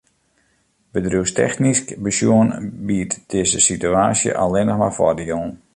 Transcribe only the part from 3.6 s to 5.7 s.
situaasje allinnich mar foardielen.